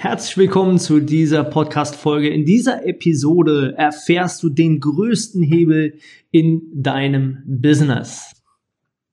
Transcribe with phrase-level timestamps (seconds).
[0.00, 2.28] Herzlich willkommen zu dieser Podcast-Folge.
[2.28, 5.98] In dieser Episode erfährst du den größten Hebel
[6.30, 8.30] in deinem Business.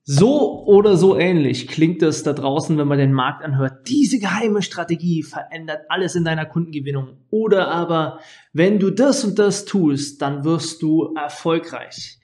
[0.03, 3.87] So oder so ähnlich klingt es da draußen, wenn man den Markt anhört.
[3.89, 7.17] Diese geheime Strategie verändert alles in deiner Kundengewinnung.
[7.31, 8.19] Oder aber,
[8.53, 12.19] wenn du das und das tust, dann wirst du erfolgreich.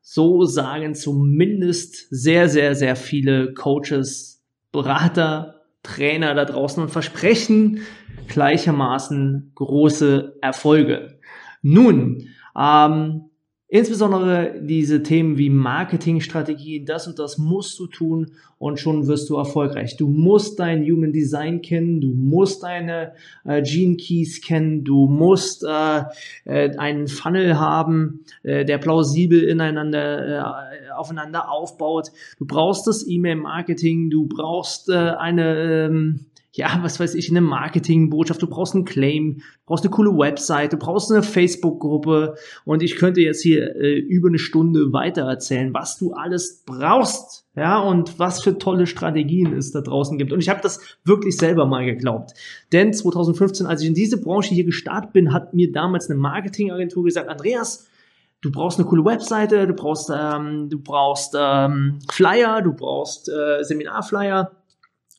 [0.00, 5.55] So sagen zumindest sehr, sehr, sehr viele Coaches, Berater,
[5.86, 7.80] Trainer da draußen und versprechen
[8.28, 11.18] gleichermaßen große Erfolge.
[11.62, 13.30] Nun, ähm,
[13.68, 19.36] Insbesondere diese Themen wie Marketingstrategien, das und das musst du tun und schon wirst du
[19.36, 19.96] erfolgreich.
[19.96, 23.14] Du musst dein Human Design kennen, du musst deine
[23.44, 26.02] äh, Gene Keys kennen, du musst äh,
[26.44, 32.12] äh, einen Funnel haben, äh, der plausibel ineinander äh, aufeinander aufbaut.
[32.38, 36.20] Du brauchst das E-Mail-Marketing, du brauchst äh, eine ähm,
[36.56, 40.72] ja, was weiß ich, eine Marketingbotschaft, du brauchst einen Claim, du brauchst eine coole Website,
[40.72, 45.74] du brauchst eine Facebook-Gruppe und ich könnte jetzt hier äh, über eine Stunde weiter erzählen,
[45.74, 50.32] was du alles brauchst, ja, und was für tolle Strategien es da draußen gibt.
[50.32, 52.32] Und ich habe das wirklich selber mal geglaubt.
[52.72, 57.04] Denn 2015, als ich in diese Branche hier gestartet bin, hat mir damals eine Marketingagentur
[57.04, 57.86] gesagt, Andreas,
[58.40, 63.62] du brauchst eine coole Webseite, du brauchst, ähm, du brauchst ähm, Flyer, du brauchst äh,
[63.62, 64.52] Seminarflyer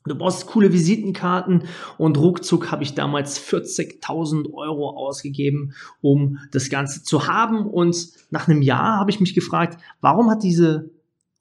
[0.08, 1.64] Du brauchst coole Visitenkarten
[1.98, 7.66] und ruckzuck habe ich damals 40.000 Euro ausgegeben, um das Ganze zu haben.
[7.66, 10.90] Und nach einem Jahr habe ich mich gefragt, warum hat diese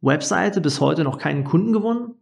[0.01, 2.15] Webseite bis heute noch keinen Kunden gewonnen?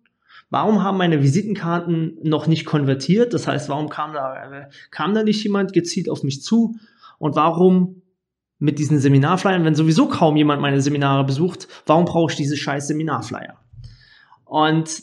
[0.51, 3.35] Warum haben meine Visitenkarten noch nicht konvertiert?
[3.35, 6.77] Das heißt, warum kam da, kam da nicht jemand gezielt auf mich zu?
[7.19, 8.03] Und warum
[8.59, 12.87] mit diesen Seminarflyern, wenn sowieso kaum jemand meine Seminare besucht, warum brauche ich diese scheiß
[12.87, 13.59] Seminarflyer?
[14.45, 15.03] Und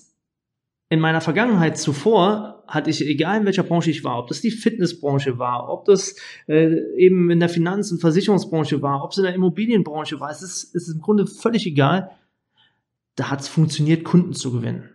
[0.91, 4.51] in meiner Vergangenheit zuvor hatte ich, egal in welcher Branche ich war, ob das die
[4.51, 9.23] Fitnessbranche war, ob das äh, eben in der Finanz- und Versicherungsbranche war, ob es in
[9.23, 12.11] der Immobilienbranche war, es ist, es ist im Grunde völlig egal.
[13.15, 14.89] Da hat es funktioniert, Kunden zu gewinnen.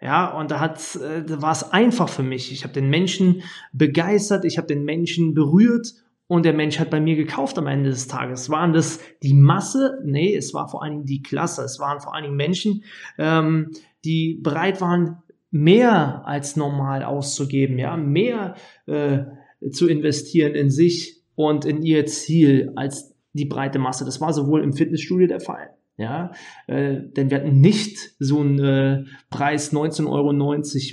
[0.00, 2.52] Ja, und da, hat's, äh, da war es einfach für mich.
[2.52, 5.94] Ich habe den Menschen begeistert, ich habe den Menschen berührt
[6.28, 8.50] und der Mensch hat bei mir gekauft am Ende des Tages.
[8.50, 9.98] Waren das die Masse?
[10.04, 11.62] Nee, es war vor allen Dingen die Klasse.
[11.62, 12.84] Es waren vor allen Dingen Menschen,
[13.18, 13.72] ähm,
[14.04, 15.23] die bereit waren,
[15.54, 18.56] mehr als normal auszugeben, ja, mehr
[18.86, 19.20] äh,
[19.70, 24.04] zu investieren in sich und in ihr Ziel als die breite Masse.
[24.04, 25.70] Das war sowohl im Fitnessstudio der Fall.
[25.96, 26.32] Ja,
[26.66, 30.32] äh, denn wir hatten nicht so einen äh, Preis 19,90 Euro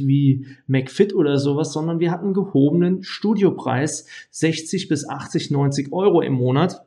[0.07, 6.33] wie McFit oder sowas, sondern wir hatten gehobenen Studiopreis 60 bis 80, 90 Euro im
[6.33, 6.85] Monat.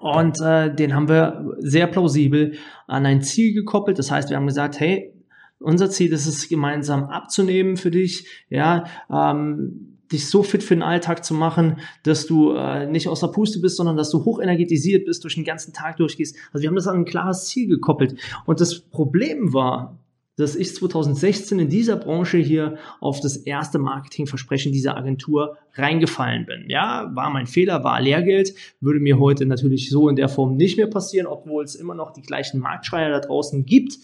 [0.00, 2.54] Und äh, den haben wir sehr plausibel
[2.86, 3.98] an ein Ziel gekoppelt.
[3.98, 5.12] Das heißt, wir haben gesagt, hey,
[5.60, 10.82] unser Ziel ist es, gemeinsam abzunehmen für dich, ja, ähm, dich so fit für den
[10.82, 15.04] Alltag zu machen, dass du äh, nicht aus der Puste bist, sondern dass du hochenergetisiert
[15.04, 16.36] bist, durch den ganzen Tag durchgehst.
[16.52, 18.18] Also wir haben das an ein klares Ziel gekoppelt.
[18.46, 19.98] Und das Problem war,
[20.36, 26.70] dass ich 2016 in dieser Branche hier auf das erste Marketingversprechen dieser Agentur reingefallen bin.
[26.70, 30.76] Ja, war mein Fehler, war Lehrgeld, würde mir heute natürlich so in der Form nicht
[30.76, 33.98] mehr passieren, obwohl es immer noch die gleichen Marktschreier da draußen gibt.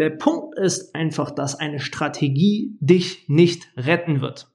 [0.00, 4.50] Der Punkt ist einfach, dass eine Strategie dich nicht retten wird.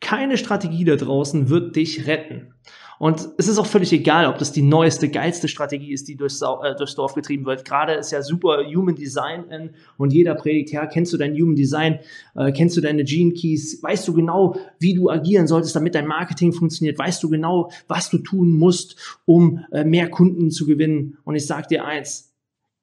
[0.00, 2.54] Keine Strategie da draußen wird dich retten.
[2.98, 6.42] Und es ist auch völlig egal, ob das die neueste, geilste Strategie ist, die durchs,
[6.42, 7.64] äh, durchs Dorf getrieben wird.
[7.64, 11.54] Gerade ist ja super Human Design in und jeder predigt, ja, kennst du dein Human
[11.54, 12.00] Design,
[12.34, 16.08] äh, kennst du deine Gene Keys, weißt du genau, wie du agieren solltest, damit dein
[16.08, 21.16] Marketing funktioniert, weißt du genau, was du tun musst, um äh, mehr Kunden zu gewinnen.
[21.22, 22.29] Und ich sag dir eins,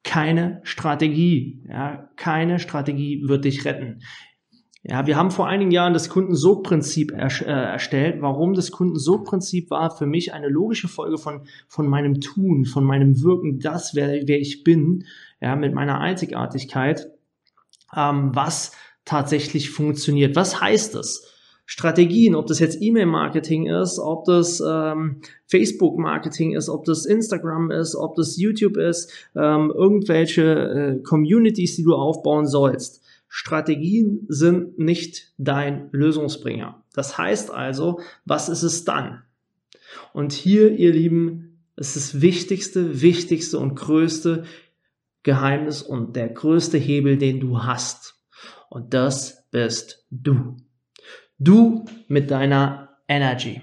[0.07, 1.62] keine Strategie.
[1.68, 4.00] Ja, keine Strategie wird dich retten.
[4.81, 8.21] Ja, wir haben vor einigen Jahren das Kundensog-Prinzip äh, erstellt.
[8.21, 13.21] Warum das Kundensog-Prinzip war für mich eine logische Folge von, von meinem Tun, von meinem
[13.21, 15.04] Wirken, das, wer, wer ich bin,
[15.42, 17.12] ja, mit meiner Einzigartigkeit,
[17.94, 18.71] ähm, was
[19.03, 20.38] tatsächlich funktioniert.
[20.38, 21.33] Was heißt das?
[21.69, 25.18] Strategien, ob das jetzt E-Mail-Marketing ist, ob das ähm,
[25.48, 31.84] Facebook-Marketing ist, ob das Instagram ist, ob das YouTube ist, ähm, irgendwelche äh, Communities, die
[31.84, 33.04] du aufbauen sollst.
[33.28, 36.81] Strategien sind nicht dein Lösungsbringer.
[36.94, 39.24] Das heißt also, was ist es dann?
[40.13, 44.46] Und hier, ihr Lieben, ist das wichtigste, wichtigste und größte
[45.24, 48.16] Geheimnis und der größte Hebel, den du hast.
[48.70, 50.56] Und das bist du.
[51.39, 53.62] Du mit deiner Energy.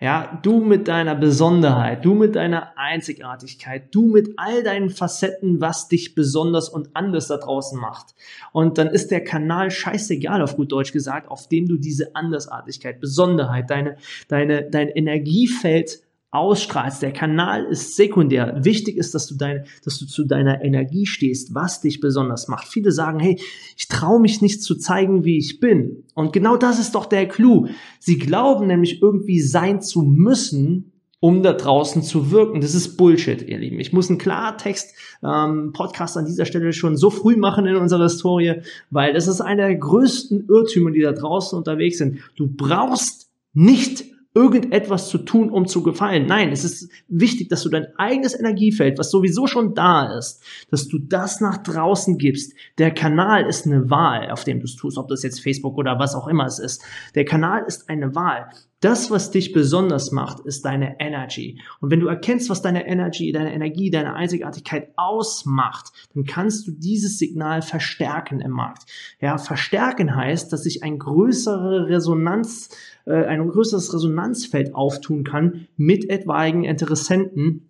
[0.00, 5.88] Ja, du mit deiner Besonderheit, du mit deiner Einzigartigkeit, du mit all deinen Facetten, was
[5.88, 8.14] dich besonders und anders da draußen macht.
[8.52, 13.00] Und dann ist der Kanal scheißegal, auf gut Deutsch gesagt, auf dem du diese Andersartigkeit,
[13.00, 13.96] Besonderheit, deine,
[14.28, 16.00] deine, dein Energiefeld
[16.30, 17.02] ausstrahlst.
[17.02, 18.58] Der Kanal ist sekundär.
[18.62, 22.68] Wichtig ist, dass du deine, dass du zu deiner Energie stehst, was dich besonders macht.
[22.68, 23.40] Viele sagen, hey,
[23.76, 26.04] ich traue mich nicht zu zeigen, wie ich bin.
[26.14, 27.68] Und genau das ist doch der Clou.
[27.98, 32.60] Sie glauben nämlich irgendwie sein zu müssen, um da draußen zu wirken.
[32.60, 33.80] Das ist Bullshit, ihr Lieben.
[33.80, 38.62] Ich muss einen Klartext ähm, an dieser Stelle schon so früh machen in unserer Historie,
[38.90, 42.20] weil das ist einer der größten Irrtümer, die da draußen unterwegs sind.
[42.36, 44.04] Du brauchst nicht
[44.34, 46.26] irgendetwas zu tun, um zu gefallen.
[46.26, 50.86] Nein, es ist wichtig, dass du dein eigenes Energiefeld, was sowieso schon da ist, dass
[50.86, 52.54] du das nach draußen gibst.
[52.78, 55.98] Der Kanal ist eine Wahl, auf dem du es tust, ob das jetzt Facebook oder
[55.98, 56.84] was auch immer es ist.
[57.14, 58.50] Der Kanal ist eine Wahl.
[58.80, 61.60] Das, was dich besonders macht, ist deine Energy.
[61.80, 66.70] Und wenn du erkennst, was deine Energy, deine Energie, deine Einzigartigkeit ausmacht, dann kannst du
[66.70, 68.84] dieses Signal verstärken im Markt.
[69.20, 72.68] Ja, verstärken heißt, dass sich ein größere Resonanz,
[73.04, 77.67] äh, ein größeres Resonanzfeld auftun kann mit etwaigen Interessenten,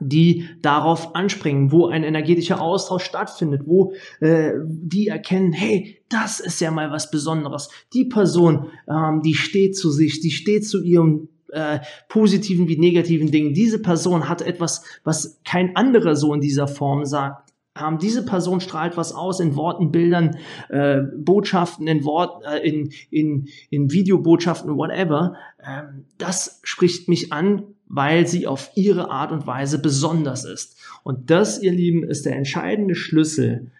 [0.00, 6.60] die darauf anspringen, wo ein energetischer Austausch stattfindet, wo äh, die erkennen, hey, das ist
[6.60, 7.68] ja mal was Besonderes.
[7.92, 13.30] Die Person, ähm, die steht zu sich, die steht zu ihrem äh, positiven wie negativen
[13.30, 13.54] Dingen.
[13.54, 17.52] Diese Person hat etwas, was kein anderer so in dieser Form sagt.
[17.80, 20.36] Ähm, diese Person strahlt was aus in Worten, Bildern,
[20.68, 25.36] äh, Botschaften, in Wort, äh, in, in, in Videobotschaften, whatever.
[25.64, 30.78] Ähm, das spricht mich an weil sie auf ihre Art und Weise besonders ist.
[31.02, 33.70] Und das, ihr Lieben, ist der entscheidende Schlüssel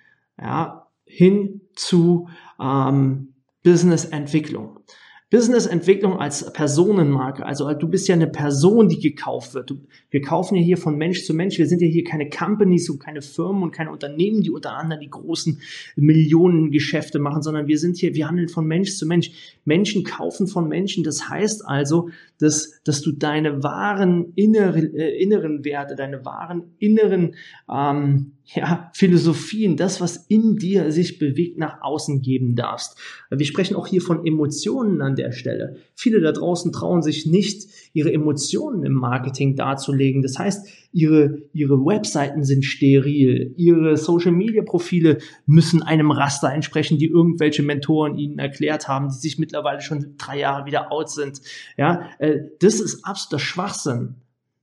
[0.41, 2.29] ja, hin zu
[2.61, 4.81] ähm, Business-Entwicklung.
[5.31, 7.45] Businessentwicklung als Personenmarke.
[7.45, 9.75] Also du bist ja eine Person, die gekauft wird.
[10.11, 11.59] Wir kaufen ja hier von Mensch zu Mensch.
[11.59, 15.03] Wir sind ja hier keine Companies und keine Firmen und keine Unternehmen, die unter anderem
[15.03, 15.61] die großen
[15.97, 19.59] Millionengeschäfte machen, sondern wir sind hier, wir handeln von Mensch zu Mensch.
[19.67, 21.05] Menschen kaufen von Menschen.
[21.05, 22.09] Das heißt also,
[22.39, 27.35] dass, dass du deine wahren inneren, äh, inneren Werte, deine wahren inneren
[27.71, 32.99] ähm, ja, Philosophien, das, was in dir sich bewegt, nach außen geben darfst.
[33.31, 35.77] Wir sprechen auch hier von Emotionen an der Stelle.
[35.95, 40.23] Viele da draußen trauen sich nicht, ihre Emotionen im Marketing darzulegen.
[40.23, 47.63] Das heißt, ihre, ihre Webseiten sind steril, ihre Social-Media-Profile müssen einem Raster entsprechen, die irgendwelche
[47.63, 51.43] Mentoren ihnen erklärt haben, die sich mittlerweile schon drei Jahre wieder out sind.
[51.77, 54.15] Ja, äh, das ist absoluter Schwachsinn.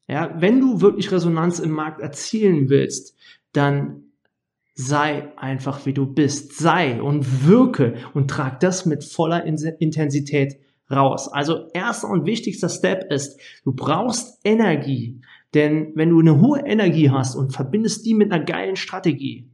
[0.08, 3.16] Ja, wenn du wirklich Resonanz im Markt erzielen willst,
[3.54, 4.04] dann
[4.76, 6.58] sei einfach wie du bist.
[6.58, 10.60] Sei und wirke und trag das mit voller Intensität
[10.92, 11.30] raus.
[11.32, 15.22] Also erster und wichtigster Step ist, du brauchst Energie.
[15.54, 19.50] Denn wenn du eine hohe Energie hast und verbindest die mit einer geilen Strategie,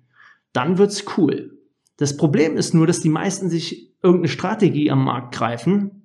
[0.52, 1.58] dann wird's cool.
[1.98, 6.01] Das Problem ist nur, dass die meisten sich irgendeine Strategie am Markt greifen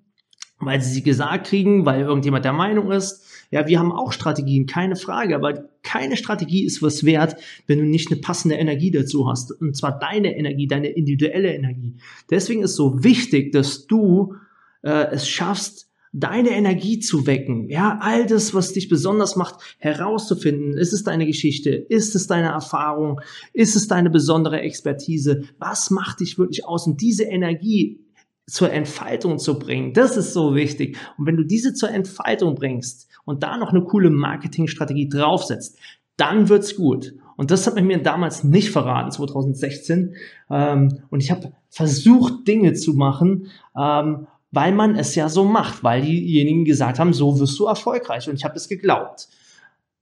[0.58, 3.22] weil sie sie gesagt kriegen, weil irgendjemand der Meinung ist.
[3.50, 7.36] Ja, wir haben auch Strategien, keine Frage, aber keine Strategie ist was wert,
[7.66, 9.52] wenn du nicht eine passende Energie dazu hast.
[9.52, 11.94] Und zwar deine Energie, deine individuelle Energie.
[12.30, 14.34] Deswegen ist so wichtig, dass du
[14.82, 17.68] äh, es schaffst, deine Energie zu wecken.
[17.68, 20.78] Ja, all das, was dich besonders macht, herauszufinden.
[20.78, 21.70] Ist es deine Geschichte?
[21.70, 23.20] Ist es deine Erfahrung?
[23.52, 25.44] Ist es deine besondere Expertise?
[25.58, 26.86] Was macht dich wirklich aus?
[26.86, 28.05] Und diese Energie
[28.46, 29.92] zur Entfaltung zu bringen.
[29.92, 30.96] Das ist so wichtig.
[31.18, 35.78] Und wenn du diese zur Entfaltung bringst und da noch eine coole Marketingstrategie draufsetzt,
[36.16, 37.14] dann wird's gut.
[37.36, 40.14] Und das hat man mir damals nicht verraten, 2016.
[40.48, 43.48] Ähm, und ich habe versucht, Dinge zu machen,
[43.78, 48.28] ähm, weil man es ja so macht, weil diejenigen gesagt haben, so wirst du erfolgreich.
[48.28, 49.28] Und ich habe es geglaubt.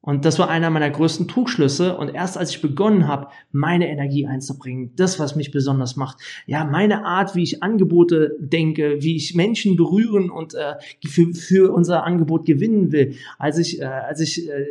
[0.04, 1.96] Und das war einer meiner größten Trugschlüsse.
[1.96, 6.62] Und erst als ich begonnen habe, meine Energie einzubringen, das, was mich besonders macht, ja,
[6.64, 10.74] meine Art, wie ich Angebote denke, wie ich Menschen berühren und äh,
[11.06, 14.66] für, für unser Angebot gewinnen will, als ich, äh, als ich äh,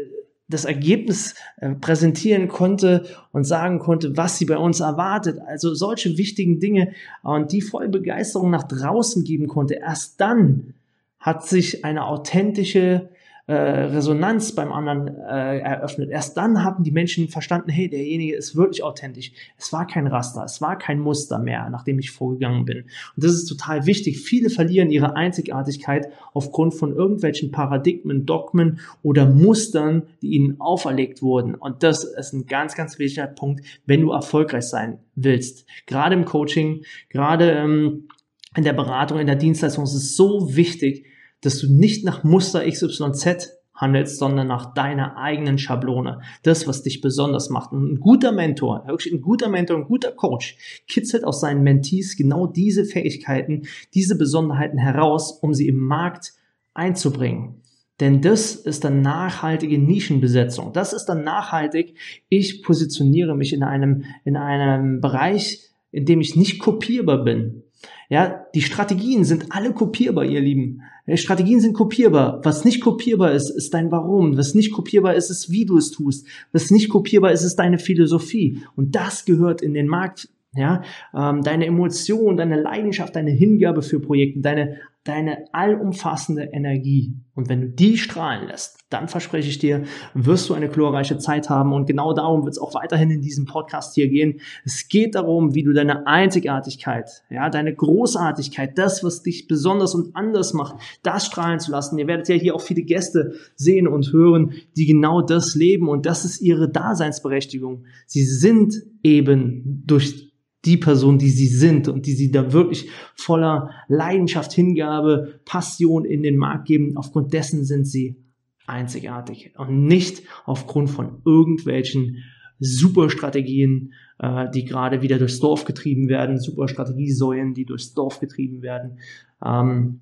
[0.49, 5.39] das Ergebnis äh, präsentieren konnte und sagen konnte, was sie bei uns erwartet.
[5.47, 9.73] Also solche wichtigen Dinge und die voll Begeisterung nach draußen geben konnte.
[9.73, 10.75] Erst dann
[11.17, 13.09] hat sich eine authentische
[13.45, 16.09] äh, Resonanz beim anderen äh, eröffnet.
[16.09, 19.33] Erst dann haben die Menschen verstanden, hey, derjenige ist wirklich authentisch.
[19.57, 22.83] Es war kein Raster, es war kein Muster mehr, nachdem ich vorgegangen bin.
[22.83, 24.21] Und das ist total wichtig.
[24.21, 31.55] Viele verlieren ihre Einzigartigkeit aufgrund von irgendwelchen Paradigmen, Dogmen oder Mustern, die ihnen auferlegt wurden.
[31.55, 35.65] Und das ist ein ganz, ganz wichtiger Punkt, wenn du erfolgreich sein willst.
[35.85, 38.07] Gerade im Coaching, gerade ähm,
[38.55, 41.07] in der Beratung, in der Dienstleistung ist es so wichtig,
[41.43, 46.21] dass du nicht nach Muster XYZ handelst, sondern nach deiner eigenen Schablone.
[46.43, 47.71] Das, was dich besonders macht.
[47.71, 50.57] Und ein guter Mentor, wirklich ein guter Mentor, ein guter Coach
[50.87, 56.33] kitzelt aus seinen Mentees genau diese Fähigkeiten, diese Besonderheiten heraus, um sie im Markt
[56.73, 57.61] einzubringen.
[57.99, 60.73] Denn das ist dann nachhaltige Nischenbesetzung.
[60.73, 61.95] Das ist dann nachhaltig.
[62.27, 67.63] Ich positioniere mich in einem, in einem Bereich, in dem ich nicht kopierbar bin.
[68.09, 70.81] Ja, die Strategien sind alle kopierbar, ihr Lieben.
[71.15, 72.39] Strategien sind kopierbar.
[72.43, 74.37] Was nicht kopierbar ist, ist dein Warum.
[74.37, 76.27] Was nicht kopierbar ist, ist, wie du es tust.
[76.51, 78.61] Was nicht kopierbar ist, ist deine Philosophie.
[78.75, 80.83] Und das gehört in den Markt ja,
[81.15, 87.15] ähm, deine Emotion, deine Leidenschaft, deine Hingabe für Projekte, deine, deine allumfassende Energie.
[87.33, 89.83] Und wenn du die strahlen lässt, dann verspreche ich dir,
[90.13, 91.73] wirst du eine glorreiche Zeit haben.
[91.73, 94.39] Und genau darum wird es auch weiterhin in diesem Podcast hier gehen.
[94.63, 100.15] Es geht darum, wie du deine Einzigartigkeit, ja, deine Großartigkeit, das, was dich besonders und
[100.15, 101.97] anders macht, das strahlen zu lassen.
[101.97, 105.89] Ihr werdet ja hier auch viele Gäste sehen und hören, die genau das leben.
[105.89, 107.85] Und das ist ihre Daseinsberechtigung.
[108.05, 110.31] Sie sind eben durch
[110.65, 116.23] die Person, die sie sind und die sie da wirklich voller Leidenschaft, Hingabe, Passion in
[116.23, 116.95] den Markt geben.
[116.95, 118.22] Aufgrund dessen sind sie
[118.67, 122.23] einzigartig und nicht aufgrund von irgendwelchen
[122.59, 128.99] Superstrategien, äh, die gerade wieder durchs Dorf getrieben werden, Superstrategiesäulen, die durchs Dorf getrieben werden.
[129.43, 130.01] Ähm,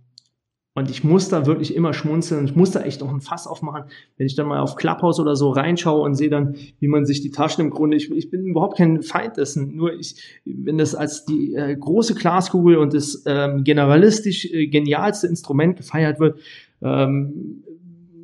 [0.74, 2.46] und ich muss da wirklich immer schmunzeln.
[2.46, 5.36] Ich muss da echt noch ein Fass aufmachen, wenn ich dann mal auf Clubhouse oder
[5.36, 8.46] so reinschaue und sehe dann, wie man sich die Taschen im Grunde, ich, ich bin
[8.46, 13.24] überhaupt kein Feind dessen, nur ich, wenn das als die äh, große Glaskugel und das
[13.26, 16.40] ähm, generalistisch äh, genialste Instrument gefeiert wird,
[16.82, 17.64] ähm,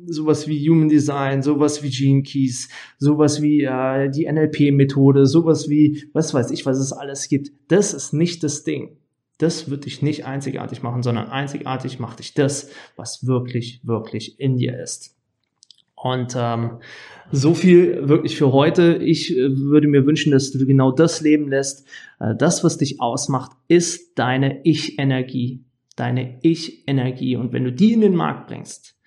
[0.08, 6.04] sowas wie Human Design, sowas wie Gene Keys, sowas wie äh, die NLP-Methode, sowas wie,
[6.12, 7.50] was weiß ich, was es alles gibt.
[7.68, 8.96] Das ist nicht das Ding.
[9.38, 14.56] Das wird dich nicht einzigartig machen, sondern einzigartig macht dich das, was wirklich, wirklich in
[14.56, 15.14] dir ist.
[15.94, 16.78] Und ähm,
[17.30, 18.98] so viel wirklich für heute.
[19.02, 21.86] Ich äh, würde mir wünschen, dass du genau das leben lässt.
[22.20, 25.64] Äh, das, was dich ausmacht, ist deine Ich-Energie.
[25.96, 27.36] Deine Ich-Energie.
[27.36, 28.97] Und wenn du die in den Markt bringst,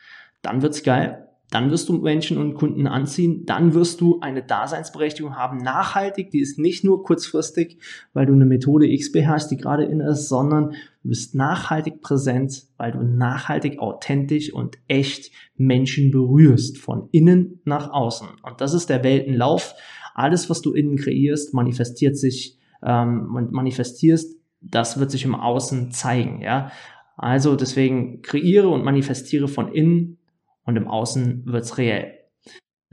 [0.41, 5.35] dann wird's geil dann wirst du Menschen und Kunden anziehen, dann wirst du eine Daseinsberechtigung
[5.35, 7.77] haben, nachhaltig, die ist nicht nur kurzfristig,
[8.13, 10.71] weil du eine Methode X beherrschst, die gerade in ist, sondern
[11.03, 17.91] du bist nachhaltig präsent, weil du nachhaltig authentisch und echt Menschen berührst, von innen nach
[17.91, 18.29] außen.
[18.43, 19.75] Und das ist der Weltenlauf.
[20.15, 26.41] Alles, was du innen kreierst, manifestiert sich, ähm, manifestierst, das wird sich im Außen zeigen,
[26.41, 26.71] ja.
[27.17, 30.17] Also deswegen kreiere und manifestiere von innen
[30.65, 32.13] und im Außen wird's reell.